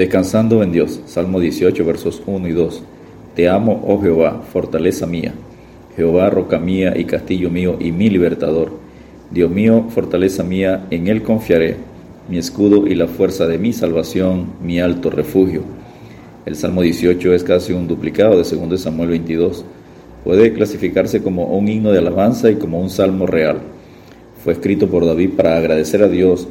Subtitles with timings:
[0.00, 0.98] Descansando en Dios.
[1.04, 2.82] Salmo 18, versos 1 y 2.
[3.36, 5.34] Te amo, oh Jehová, fortaleza mía.
[5.94, 8.72] Jehová, roca mía y castillo mío y mi libertador.
[9.30, 11.76] Dios mío, fortaleza mía, en Él confiaré,
[12.30, 15.64] mi escudo y la fuerza de mi salvación, mi alto refugio.
[16.46, 19.66] El Salmo 18 es casi un duplicado de 2 Samuel 22.
[20.24, 23.58] Puede clasificarse como un himno de alabanza y como un salmo real.
[24.42, 26.48] Fue escrito por David para agradecer a Dios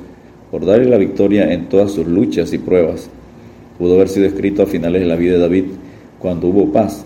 [0.52, 3.10] por darle la victoria en todas sus luchas y pruebas
[3.80, 5.64] pudo haber sido escrito a finales de la vida de David,
[6.20, 7.06] cuando hubo paz.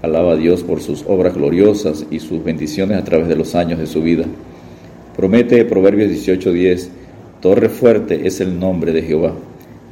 [0.00, 3.80] Alaba a Dios por sus obras gloriosas y sus bendiciones a través de los años
[3.80, 4.24] de su vida.
[5.16, 6.88] Promete Proverbios 18:10,
[7.40, 9.34] Torre fuerte es el nombre de Jehová.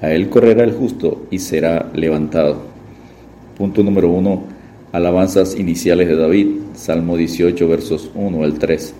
[0.00, 2.62] A él correrá el justo y será levantado.
[3.58, 4.42] Punto número 1.
[4.92, 6.46] Alabanzas iniciales de David.
[6.74, 8.94] Salmo 18, versos 1 al 3.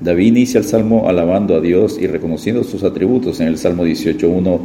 [0.00, 4.60] David inicia el salmo alabando a Dios y reconociendo sus atributos en el Salmo 18.1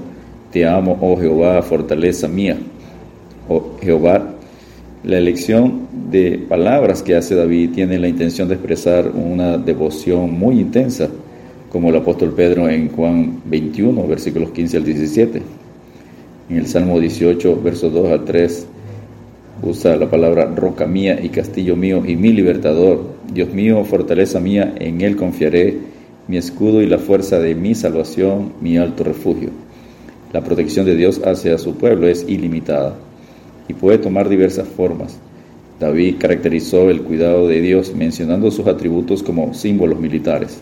[0.54, 2.56] te amo, oh Jehová, fortaleza mía.
[3.50, 4.36] Oh Jehová,
[5.04, 10.60] la elección de palabras que hace David tiene la intención de expresar una devoción muy
[10.60, 11.10] intensa,
[11.72, 15.42] como el apóstol Pedro en Juan 21, versículos 15 al 17.
[16.52, 18.68] En el Salmo 18, versos 2 al 3,
[19.64, 23.02] usa la palabra roca mía y castillo mío y mi libertador.
[23.34, 25.80] Dios mío, fortaleza mía, en él confiaré,
[26.28, 29.63] mi escudo y la fuerza de mi salvación, mi alto refugio.
[30.34, 32.96] La protección de Dios hacia su pueblo es ilimitada
[33.68, 35.20] y puede tomar diversas formas.
[35.80, 40.60] David caracterizó el cuidado de Dios mencionando sus atributos como símbolos militares.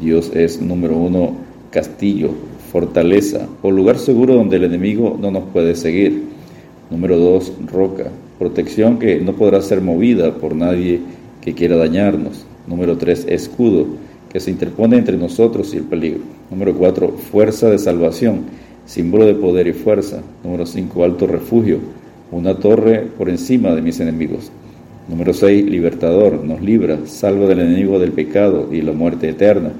[0.00, 1.36] Dios es, número uno,
[1.70, 2.30] castillo,
[2.72, 6.22] fortaleza o lugar seguro donde el enemigo no nos puede seguir.
[6.90, 8.06] Número dos, roca,
[8.38, 11.00] protección que no podrá ser movida por nadie
[11.42, 12.46] que quiera dañarnos.
[12.66, 13.86] Número tres, escudo,
[14.32, 16.20] que se interpone entre nosotros y el peligro.
[16.50, 18.44] Número cuatro, fuerza de salvación
[18.88, 20.22] símbolo de poder y fuerza.
[20.42, 21.78] Número 5, alto refugio,
[22.32, 24.50] una torre por encima de mis enemigos.
[25.08, 29.72] Número 6, libertador, nos libra, salva del enemigo del pecado y la muerte eterna.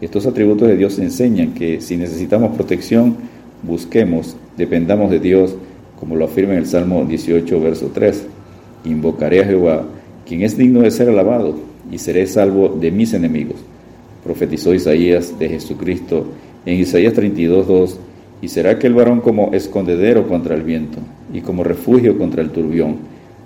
[0.00, 3.16] Estos atributos de Dios enseñan que si necesitamos protección,
[3.62, 5.54] busquemos, dependamos de Dios,
[6.00, 8.26] como lo afirma en el Salmo 18, verso 3.
[8.86, 9.84] Invocaré a Jehová,
[10.26, 11.56] quien es digno de ser alabado,
[11.92, 13.56] y seré salvo de mis enemigos.
[14.24, 16.26] Profetizó Isaías de Jesucristo
[16.64, 18.00] en Isaías 32, 2
[18.42, 20.98] y será aquel varón como escondedero contra el viento,
[21.32, 22.96] y como refugio contra el turbión,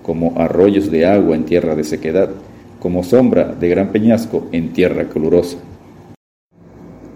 [0.03, 2.31] como arroyos de agua en tierra de sequedad,
[2.81, 5.59] como sombra de gran peñasco en tierra calurosa.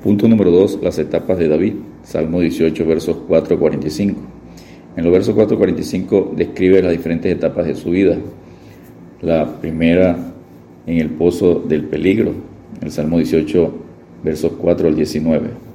[0.02, 0.80] Punto número 2.
[0.82, 1.74] Las etapas de David.
[2.02, 4.20] Salmo 18, versos 4 45.
[4.96, 8.18] En los versos 4 45 describe las diferentes etapas de su vida.
[9.22, 10.34] La primera
[10.86, 12.32] en el pozo del peligro,
[12.82, 13.74] el Salmo 18,
[14.22, 15.73] versos 4 al 19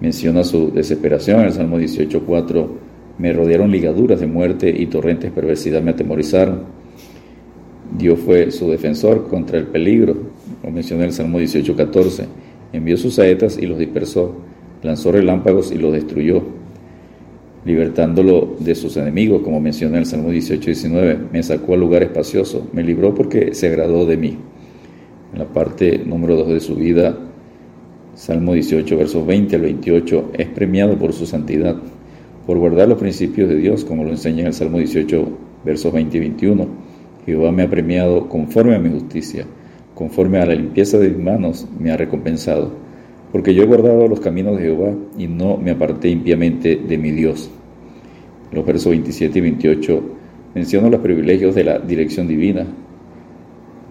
[0.00, 2.66] menciona su desesperación en el Salmo 18.4,
[3.18, 6.60] me rodearon ligaduras de muerte y torrentes perversidad me atemorizaron.
[7.96, 10.16] Dios fue su defensor contra el peligro,
[10.62, 12.24] lo menciona en el Salmo 18.14,
[12.72, 14.34] envió sus saetas y los dispersó,
[14.82, 16.42] lanzó relámpagos y los destruyó,
[17.64, 22.68] libertándolo de sus enemigos, como menciona en el Salmo 18.19, me sacó al lugar espacioso,
[22.72, 24.38] me libró porque se agradó de mí.
[25.32, 27.18] En la parte número 2 de su vida,
[28.16, 31.76] Salmo 18, versos 20 al 28, es premiado por su santidad,
[32.46, 35.28] por guardar los principios de Dios, como lo enseña en el Salmo 18,
[35.66, 36.66] versos 20 y 21.
[37.26, 39.44] Jehová me ha premiado conforme a mi justicia,
[39.94, 42.72] conforme a la limpieza de mis manos me ha recompensado,
[43.32, 47.10] porque yo he guardado los caminos de Jehová y no me aparté impíamente de mi
[47.10, 47.50] Dios.
[48.50, 50.02] Los versos 27 y 28
[50.54, 52.64] mencionan los privilegios de la dirección divina.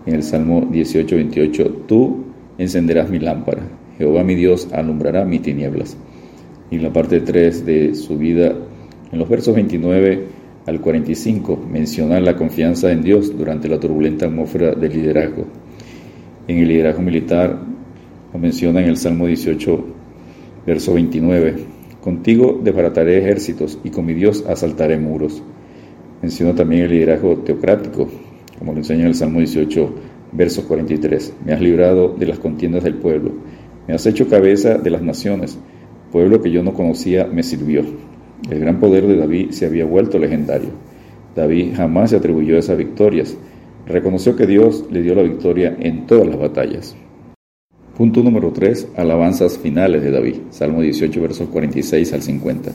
[0.07, 2.24] En el Salmo 18, 28, tú
[2.57, 5.97] encenderás mi lámpara Jehová mi Dios alumbrará mis tinieblas.
[6.69, 8.53] Y en la parte 3 de su vida,
[9.11, 10.28] en los versos 29
[10.66, 15.45] al 45, menciona la confianza en Dios durante la turbulenta atmósfera del liderazgo.
[16.47, 17.57] En el liderazgo militar,
[18.33, 19.85] lo menciona en el Salmo 18,
[20.66, 21.56] verso 29.
[22.01, 25.42] Contigo desbarataré ejércitos y con mi Dios asaltaré muros.
[26.21, 28.09] Menciona también el liderazgo teocrático,
[28.59, 29.94] como lo enseña en el Salmo 18,
[30.33, 31.33] verso 43.
[31.45, 33.31] Me has librado de las contiendas del pueblo
[33.87, 35.59] me has hecho cabeza de las naciones,
[36.11, 37.83] pueblo que yo no conocía me sirvió.
[38.49, 40.69] El gran poder de David se había vuelto legendario.
[41.35, 43.37] David jamás se atribuyó esas victorias.
[43.85, 46.95] Reconoció que Dios le dio la victoria en todas las batallas.
[47.95, 48.89] Punto número 3.
[48.95, 50.35] Alabanzas finales de David.
[50.49, 52.71] Salmo 18, versos 46 al 50.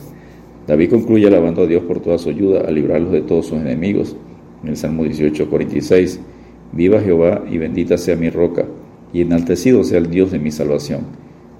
[0.67, 4.15] David concluye alabando a Dios por toda su ayuda a librarlos de todos sus enemigos.
[4.63, 6.21] En el Salmo 18, 46.
[6.71, 8.65] Viva Jehová y bendita sea mi roca
[9.13, 11.01] y enaltecido sea el Dios de mi salvación.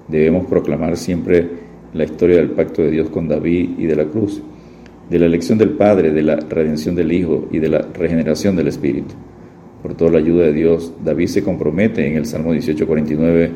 [0.08, 1.48] Debemos proclamar siempre
[1.92, 4.42] la historia del pacto de Dios con David y de la cruz,
[5.10, 8.68] de la elección del Padre, de la redención del Hijo y de la regeneración del
[8.68, 9.14] Espíritu.
[9.82, 13.50] Por toda la ayuda de Dios, David se compromete en el Salmo 18:49,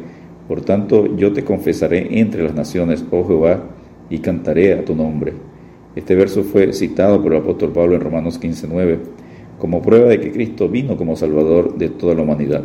[0.48, 3.64] por tanto yo te confesaré entre las naciones, oh Jehová,
[4.10, 5.32] y cantaré a tu nombre.
[5.94, 8.98] Este verso fue citado por el apóstol Pablo en Romanos 15:9
[9.58, 12.62] como prueba de que Cristo vino como Salvador de toda la humanidad,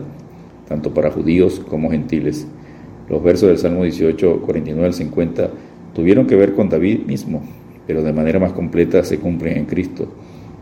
[0.72, 2.48] tanto para judíos como gentiles.
[3.10, 5.50] Los versos del Salmo 18, 49 al 50
[5.94, 7.44] tuvieron que ver con David mismo,
[7.86, 10.08] pero de manera más completa se cumplen en Cristo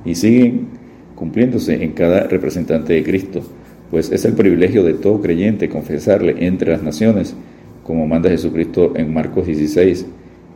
[0.03, 0.65] y siguen
[1.13, 3.43] cumpliéndose en cada representante de Cristo,
[3.91, 7.35] pues es el privilegio de todo creyente confesarle entre las naciones,
[7.83, 10.07] como manda Jesucristo en Marcos 16,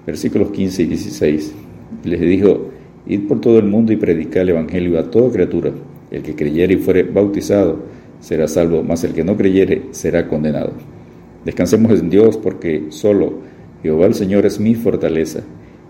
[0.08, 1.54] versículos 15 y 16.
[2.06, 2.70] Les dijo,
[3.06, 5.70] id por todo el mundo y predicar el Evangelio a toda criatura.
[6.10, 10.72] El que creyere y fuere bautizado será salvo, mas el que no creyere será condenado.
[11.44, 13.34] Descansemos en Dios porque solo
[13.84, 15.42] Jehová el Señor es mi fortaleza,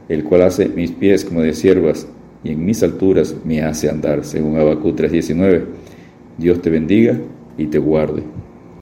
[0.09, 2.07] el cual hace mis pies como de siervas
[2.44, 5.63] y en mis alturas me hace andar, según Abacú 3.19.
[6.39, 7.19] Dios te bendiga
[7.56, 8.24] y te guarde.